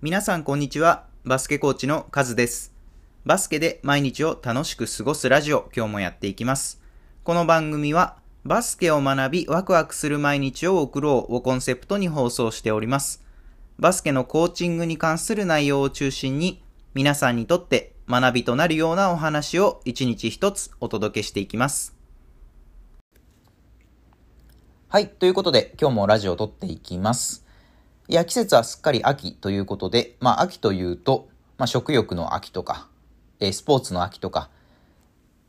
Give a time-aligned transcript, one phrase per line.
[0.00, 1.06] 皆さんこんにちは。
[1.24, 2.72] バスケコーチのカズです。
[3.24, 6.80] バスケで毎日を楽しく過ごすラジオ、今日もやっていきます。
[7.24, 13.24] この番組は、バスケを学びワクワクする毎日を送ろうをコンセプトに放送しております。
[13.80, 16.62] バスケのコーチングに関する内容を中心に、
[16.94, 21.96] 皆さんにとって学びとなるようなお話を一日一つお届けしていきます。
[24.86, 25.08] はい。
[25.08, 27.47] ということで、今日もラジオを撮っていきます。
[28.10, 31.28] いや、季節はすっかり秋ということで、まあ秋というと、
[31.58, 32.88] まあ食欲の秋とか、
[33.38, 34.48] えースポーツの秋とか、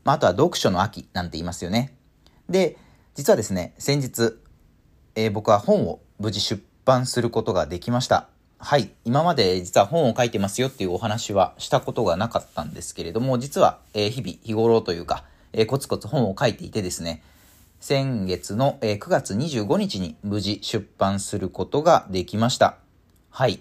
[0.04, 1.96] まああとは読書の秋なんて言いますよね。
[2.50, 2.76] で、
[3.14, 4.36] 実はですね、先日、
[5.14, 8.28] えー僕は本を無事出版することができました。
[8.58, 8.90] はい。
[9.06, 17.22] 今まで実は本を書いてますよっていうお話はしたことがなかったんですけれども、実は、えー日々、日頃というか、えーコツコツ本を書いていてですね、
[17.80, 22.76] 先月の9月25日に無事出版することができました。
[23.30, 23.60] はい。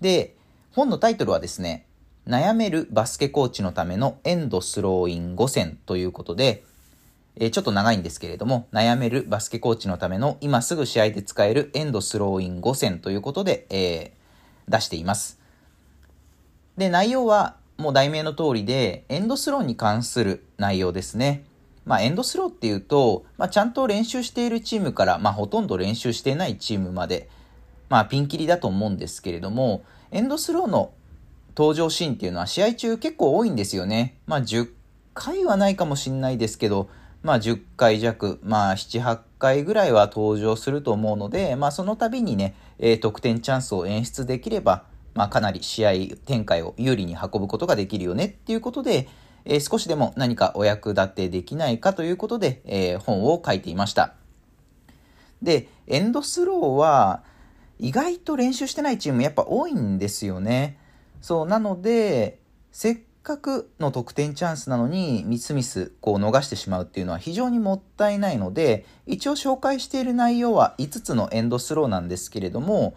[0.00, 0.36] で、
[0.72, 1.86] 本のタイトルはですね、
[2.26, 6.64] 悩めるバスケコーチのためのエンドスローイン5選ということで、
[7.36, 14.20] えちょっと長いんですけれども、悩めるバスケコーチのための今すぐ試合で使えるエンドスローイン5選ということで、えー
[14.70, 15.38] 出しています。
[16.78, 21.44] で、内容はもう題名の通りで、エンドスローに関する内容ですね。
[21.84, 27.28] まあ、エンドスローっていうと、まあ、ちゃんと練習しているチームから、まあ、ほとんど練習していないチームまで、
[27.88, 30.92] まあ、ピンキリだと思うんですけれども、エンドスローの
[31.56, 34.16] 登場シーンっていうのは試合中結構多いんですよね。
[34.26, 34.70] まあ、10
[35.14, 36.88] 回はないかもしれないですけど、
[37.22, 45.92] まあ、10回弱、まあ、7、8回ぐらいは登場すると思うので、まあ、その度にね、えー得点チャンスを演出できれば、まあ、かなり試合
[46.24, 49.08] 展開を有利に運ぶことができるよねっていうことで、
[49.44, 54.14] えー少しでも何かお役立てできないかということで、えー本を書いていました。
[55.42, 57.22] で、エンドスローは
[57.78, 60.78] 意外と練習してないチームやっぱ多いんですよね。
[61.20, 62.38] そう、なので、
[62.72, 72.94] せっかくの得点チャンスなのに、ミスミスこう逃してしまうっていうのは非常にもったいないので、一応紹介している内容は5つのエンドスローなんですけれども、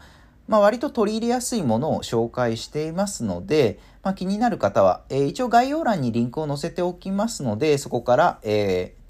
[0.47, 9.03] まあ、割と取り入れやすいものを紹介していますので、まあ、気になる方は、えー一応概要欄にリンクを載せておきますので、そこから、えー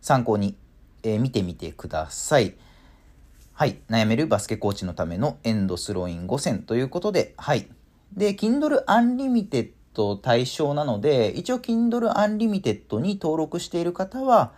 [0.00, 0.56] 参考に、
[1.02, 2.54] えー見てみてください。
[3.52, 3.78] はい。
[3.90, 7.68] 悩めるバスケコーチのためのエンドスローイン5選ということで、はい。
[8.16, 9.72] で、Kindle Unlimited
[10.22, 14.52] 対象なので、一応 Kindle Unlimited に登録している方は、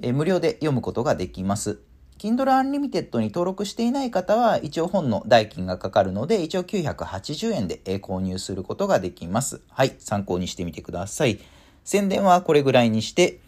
[0.00, 1.80] え無料で読むことができます。
[2.18, 9.60] Kindle Unlimited に登録していない方は、一応本の代金がかかるので、一応980円で購入することができます。
[9.70, 9.94] はい。
[10.00, 11.38] 参考にしてみてください。
[11.84, 13.38] 宣伝はこれぐらいにして、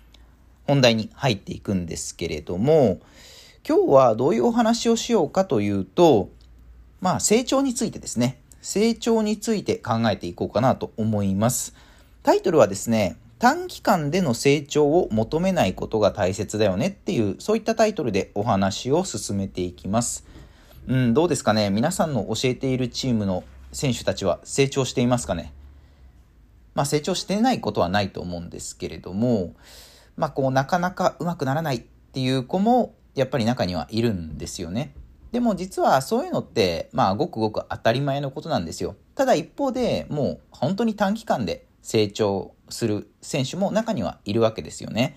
[0.69, 3.01] 本題に入っていくんですけれども、
[3.69, 6.31] 今日はどういうお話をしようかというと、
[7.01, 8.41] まあ成長についてですね。
[8.63, 11.75] 成長について考えていこうかなと思います。
[12.23, 20.27] タイトルはですね、短期間での成長を求めないことが大切だよねっていう、そういったタイトルでお話を進めていきます。
[20.87, 21.71] うん、どうですかね？
[21.71, 23.43] 皆さんの教えているチームの
[23.73, 25.55] 選手たちは成長していますかね？
[26.75, 29.55] まあ成長してないことはないと思うんですけれども、
[30.19, 31.81] まあこうなかなかうまくならないっ
[32.13, 34.93] ていう子もやっぱり中にはいるんですよね。
[35.33, 38.97] でも実はそういうのってまあごくごく当たり前のことなんですよ。
[39.15, 45.17] ただ一方でもう本当に短期間で成長する選手も中にはいるわけですよね。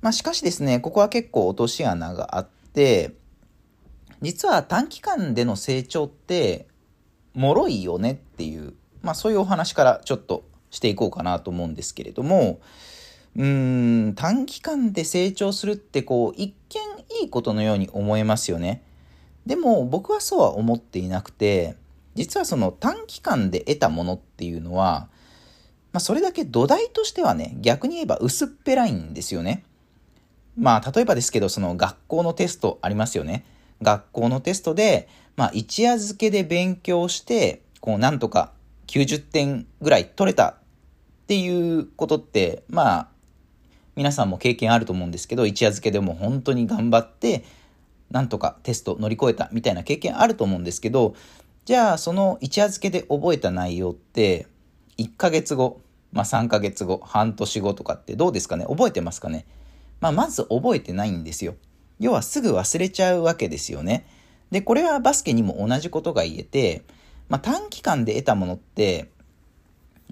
[0.00, 3.14] まあしかしですね、ここは結構落とし穴があって、
[4.22, 6.68] 実は短期間での成長って
[7.34, 12.60] 脆いよねっていう、まあそういうお話からちょっとしていこうかなと思うんですけれども、
[13.36, 18.82] うん、短期間で成長するってこう、一見いいことのように思えますよね。
[19.44, 21.76] でも僕はそうは思っていなくて、
[22.14, 25.08] 実はその短期間で得たものっていうのは、
[25.96, 29.64] まあそれだけ土台としてはね、逆に言えば薄っぺらいんですよね。
[30.54, 33.46] まあ例えばですけど、その学校のテストありますよね。
[33.80, 38.52] 学校のテストで、まあ一夜漬けで勉強して、こうなんとか
[38.88, 40.54] 90点ぐらい取れたっ
[41.28, 43.08] ていうことって、まあ
[43.94, 47.42] 皆さんも経験あると思うんですけど、一夜漬けでも本当に頑張って、
[48.10, 51.14] なんとかテスト乗り越えたみたいな経験あると思うんですけど、
[51.64, 54.46] じゃあその一夜漬けで覚えた内容って、
[54.98, 55.80] 1ヶ月後、
[56.12, 58.64] まあ3ヶ月後、半年後とかってどうですかね？
[58.66, 59.46] 覚えてますかね？
[60.00, 61.54] まあまず覚えてないんですよ。
[61.98, 64.06] 要はすぐ忘れちゃうわけですよね。
[64.50, 66.82] で、これはバスケにも同じことが言えて、
[67.28, 69.10] まあ短期間で得たものって、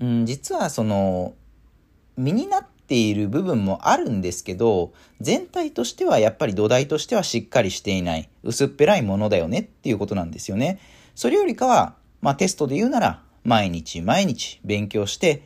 [0.01, 1.35] うん、実はその、
[2.17, 10.81] 身になっている部分もあるんですけど、全体としてはやっぱり土台としてはしっかりしていない、薄っぺらいものだよねっていうことなんですよね。
[11.15, 15.43] それよりかは、まあテストで言うなら、毎日毎日勉強して、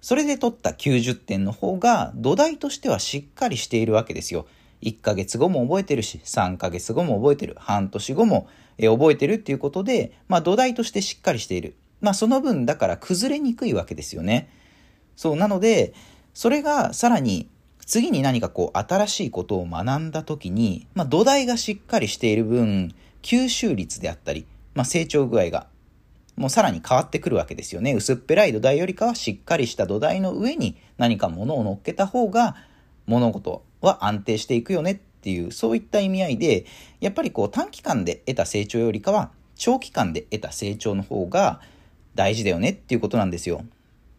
[0.00, 4.46] それで取った90点の方が土台としてはしっかりしているわけですよ。
[4.82, 8.48] 1ヶ月後も覚えてるし、3ヶ月後も覚えてる、半年後も
[8.78, 11.76] 覚えてるっていうことで、まあ土台としてしっかりしている。
[12.00, 14.48] まあその分だから崩れにくいわけですよね。
[15.16, 15.92] そう、なので、
[16.32, 17.48] それがさらに
[17.84, 25.66] 次に何かこう新しいことを学んだ時に、まあ土台がしっかりしている分、吸収率であったり、まあ成長具合が
[26.36, 27.92] もうさらに変わってくるわけですよね。
[27.92, 32.56] 薄っぺらい土台よりかはしっかりした土台の上に何か物を乗っけた方が
[33.06, 36.66] 物事は安定していくよねっていう、そういった意味合いで、
[37.00, 41.60] やっぱりこう短期間で得た成長よりかは長期間で得た成長の方が
[42.14, 43.64] 大事だよねっていうことなんですよ。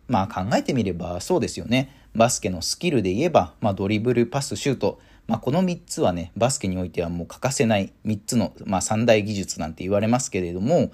[0.08, 1.96] まあ考えてみればそうですよね。
[2.16, 10.92] バスケのスキルで言えば、まあ、ドリブル、パス、シュート、まあ、この3つはね、バスケにおいてはもう欠かせない3つの、まあ、三大技術なんて言われますけれども、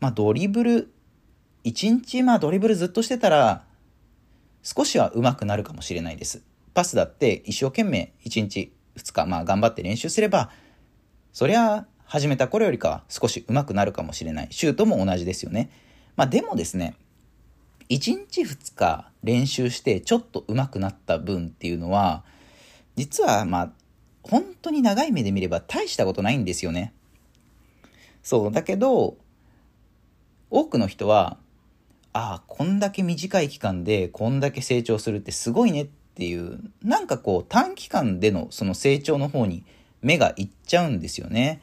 [0.00, 0.92] まあ、ドリブル、
[1.64, 3.64] 1日、まあ、ドリブルずっとしてたら、
[4.62, 6.42] 少しは上手くなるかもしれないです。
[6.74, 10.50] パスだって一生懸命1日、2日、まあ、頑張って練習すれば、
[11.32, 14.48] そりゃ、始めた頃よりかは少し上手くなるかもしれない。
[14.50, 15.70] シュートも同じですよね。
[16.14, 16.94] まあ、でもですね、
[17.88, 17.98] 1
[18.30, 22.24] 日2日練習してちょっと上手くなった分っていうのは、
[22.94, 23.72] 実はまあ、
[24.22, 26.94] 本当に長い目で見れば大したことないんですよね。
[28.22, 29.16] そう、だけど、
[30.50, 31.38] 多くの人は、
[32.12, 39.64] ああ、こんだけ短い期間でこんだけ成長するってすごいねっていう、なんかこう短期間でのその成長の方に
[40.00, 41.60] 目がいっちゃうんですよね。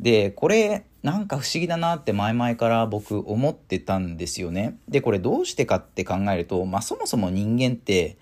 [0.00, 4.76] で、これなんか不思議だなって前々から僕思ってたんですよね。
[4.88, 8.16] で、これどうしてかって考えると、まあそもそも人間って、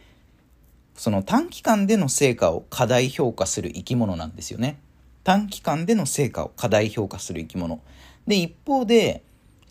[0.95, 4.79] その短期間での成果を過大評価する生き物なんですよね。
[5.25, 7.81] 短期間での成果を過大評価する生き物。
[8.27, 9.23] で、一方で、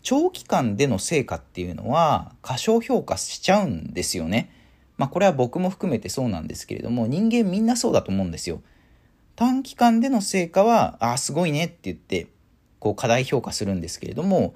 [0.08, 4.52] 長期間での成果っていうのは過小評価しちゃうんですよね。
[4.98, 8.62] まあこれは僕も含めてそうなんですけれども、人間みんなそうだと思うんですよ。
[9.34, 12.28] 短期間での成果は、ああ、すごいねって言って、
[12.78, 14.54] こう過大評価するんですけれども、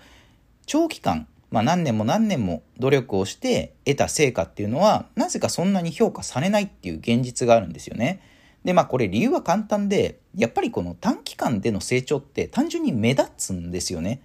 [0.67, 8.23] 長期間、まあ何年も何年も努力をして得た成果っていうのは、なぜかそんなに評価されないっていう現実があるんですよね。
[8.65, 14.21] で、まあこれ理由は簡単で、やっぱりこの短期間での成長って単純に目立つんですよね。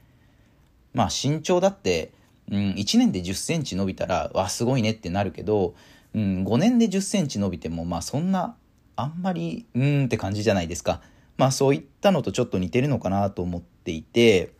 [0.95, 2.13] まあ身長だって、
[2.49, 5.75] うん、1年で10センチ伸びたら、わ、すごいねってなるけど、
[6.13, 8.55] うん、5年で10センチ伸びても、まあそんな、
[8.95, 11.01] あんまり、うーんって感じじゃないですか。
[11.37, 14.53] まあそういったのとちょっと似てるのかなと思っていて、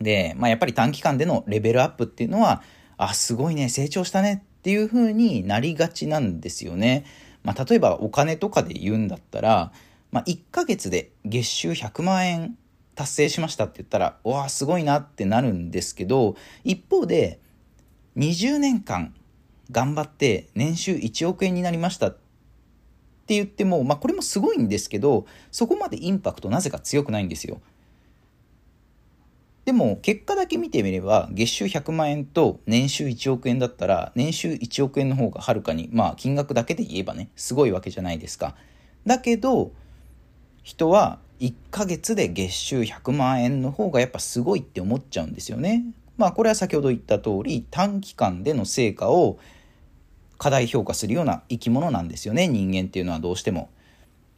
[0.00, 2.62] で、まあやっぱり短期間でのレベルアップっていうのは、
[2.98, 7.06] あ、すごいね、成長したねっていう風になりがちなんですよね。
[7.44, 9.72] まあ例えばお金とかで言うんだったら、
[10.12, 12.58] まあ1ヶ月で月収100万円
[12.96, 16.34] 達成しましたって言ったら、わあ、すごいなってなるんですけど、
[16.64, 17.38] 一方で、
[18.16, 19.14] 20年間
[19.70, 22.12] 頑張って年収1億円になりましたっ
[23.26, 27.60] て言っても、まあこれもすごいんですけど、そこまでインパクトなぜか強くないんですよ。
[29.66, 38.54] でも結果だけ見てみれば月収100万円と年収1億円だったら年収1億円の方がはるかにまあ金額だけで言えばねすごいわけじゃないですか。
[39.04, 39.72] だけど
[40.62, 45.84] 人は1ヶ月で月収100万円の方がやっぱすごいって思っちゃうんですよね。
[46.16, 49.38] まあこれは先ほど言った通り短期間での成果を
[50.38, 53.70] 過大評価するような生き物なんですよね人間っていうのはどうしても。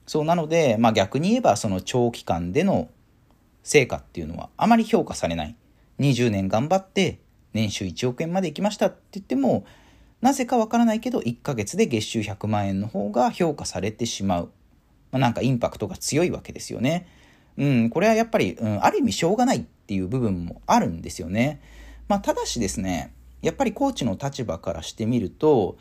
[0.06, 2.88] そうなので、まあ、逆に言えばその長期間での
[3.62, 5.56] 成果っていうのはあまり評価されない。
[6.00, 7.18] 20年頑張って
[7.52, 9.64] 年収1億円まで行きましたって言っても
[10.20, 14.50] なぜかわからないけど1ヶ月で月収100万円の方が評価されてしまう。
[15.10, 17.06] まあ、なんかインパクトが強いわけですよね。
[17.56, 21.60] うん、これはやっぱり、うん、ある意味しょうがないっていう部分もあるんですよね。
[22.08, 23.12] まあ、ただしですね、
[23.42, 25.76] やっぱりコーチの立場からしてみると、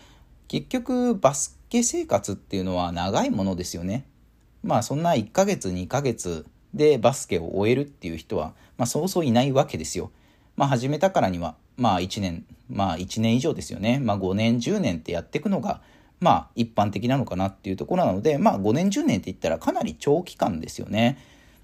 [0.47, 4.05] 結局バスケ生活っていうのは長いものですよね。
[4.63, 10.11] まあそんな1ヶ月2ヶ月でバスケを終えるっていう人は、まあそうそういないわけですよ。
[10.55, 13.99] まあ始めたからには、まあ1年、まあ1年以上ですよね。
[13.99, 15.81] まあ5年10年ってやっていくのが、
[16.19, 21.17] まあ一般的なのかなっていうところなので、まあ5年10年って言ったらかなり長期間ですよね。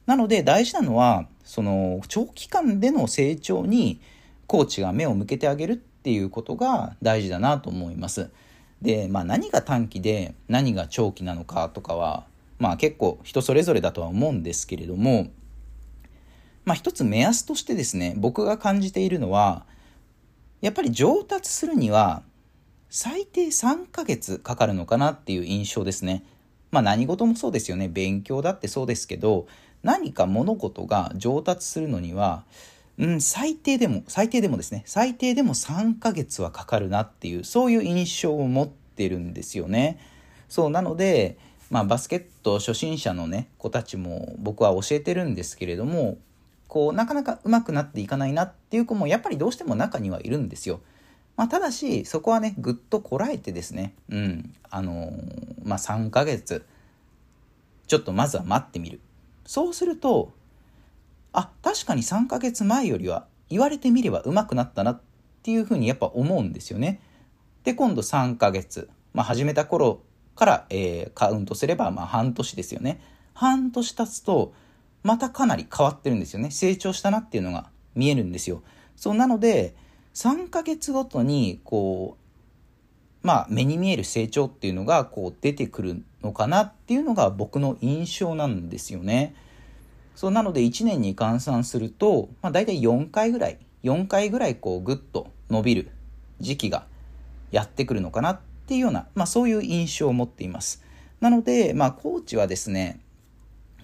[0.05, 3.99] なので大事なのは、その長期間での成長に
[4.47, 8.29] コーチが目を向けてあげるっていうことが大事だなと思います。
[8.81, 12.25] で、まあ何が短期で何が長期なのかとかは、
[12.59, 15.27] まあ結構人それぞれだとは思うんですけれども、
[16.65, 19.65] まあ一つ目安としてですね、僕が感じているのは、
[20.61, 22.23] やっぱり上達するには
[22.95, 26.23] 最低3ヶ月かかるのかなっていう印象ですね。
[26.69, 27.87] まあ何事もそうですよね。
[27.87, 29.47] 勉強だってそうですけど、
[29.81, 32.43] 何か物事が上達するのには、
[32.99, 39.97] うん、最低でも、最低でもですね、最低でも3ヶ月はかかるなっていう、そういう印象を持ってるんですよね。
[40.47, 41.39] そう、なので、
[41.71, 46.19] まあ、バスケット初心者のね、子たちも僕は教えてるんですけれども、
[46.67, 50.81] こう、なかなか上手くなっていかないなっていう子もやっぱりどうしても中にはいるんですよ。
[51.35, 56.65] まあ、ただし、そこはね、ぐっとこらえてですね、うん、あのー、まあ、3ヶ月、
[57.87, 58.99] ちょっとまずは待ってみる。
[59.45, 60.31] そうすると、
[61.31, 65.01] あ、確かに3ヶ月前よりは言われてみれば上手くなったなっ
[65.41, 67.01] ていうふうにやっぱ思うんですよね。
[67.63, 68.89] で、今度3ヶ月。
[69.13, 70.03] まあ、始めた頃
[70.35, 73.01] から、えー、カウントすれば、まあ、半年ですよね。
[73.33, 74.53] 半年経つと、
[75.01, 76.51] またかなり変わってるんですよね。
[76.51, 78.63] 成長したなっていうのが見えるんですよ。
[78.95, 79.75] そうなので、
[80.13, 82.17] 3ヶ月ごとに、こ
[83.23, 89.35] う、まあ、目に見える成長っていうのが、こう、出てくるのかなっていうのが僕の印象なんですよね。
[90.15, 95.89] そうなので1年に換算すると、まあ、大体4回ぐらい4回ぐらいこうグッと伸びる
[96.39, 96.85] 時期が
[97.51, 100.83] やってくるのかなっていうような、まあ、そういう印象を持っています
[101.19, 102.99] なので、まあ、コーチはですね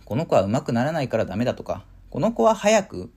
[0.05, 3.11] この子は上手くならないからダメだとかこの子は早く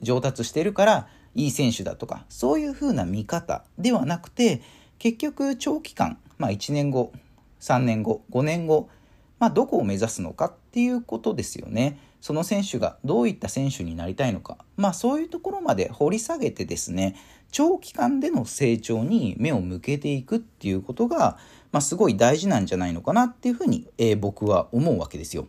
[0.00, 1.08] 上達してるから
[1.40, 4.60] いい選手だとかそういうふうな見方ではなくて
[4.98, 7.12] 結局長期間、まあ、1年後
[7.60, 8.90] 3年後5年後、
[9.38, 11.98] まあ、どこを目指すのかっていうことですよね。
[12.20, 17.16] その選手がどういった選手になりたいのか、まあそういうところまで掘り下げてですね、
[17.50, 21.38] 長期間での成長に目を向けていくっていうことが、
[21.72, 25.48] まあすごい大事なんじゃないのかなっていうふうに、えー、僕は思うわけですよ。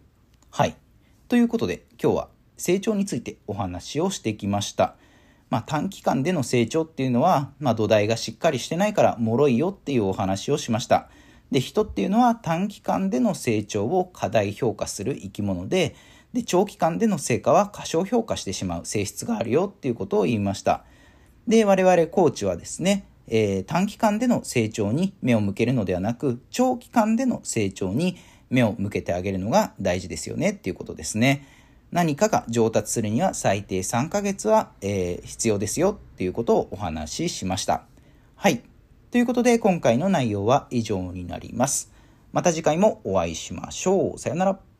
[0.49, 0.77] はい。
[1.27, 4.95] ということで今日は成長についてお話をしてきました。
[5.51, 11.09] まあ短期間での成長っていうのは、まあ土台がしっかりしてないから脆いよっていうお話をしました。
[11.51, 15.93] で、人っていうのは短期間での成長を過大評価する生き物で、
[16.31, 20.85] で、長期間での成果は過小評価してしまう性質があるよっていうことを言いました。
[21.47, 28.15] で、我々コーチはですね、えー、短期間での成長に目を向けるのではなく、長期間での成長に
[28.49, 31.45] 目を向けてあげるのが大事ですよねっていうことですね。
[31.91, 37.83] 何かが上達するには最低3ヶ月は、えー、必要ですよっていうことをお話ししました。
[38.35, 38.61] はい。
[39.11, 41.91] ということで今回の内容は以上になります。
[42.31, 44.19] また次回もお会いしましょう。
[44.19, 44.70] さよなら。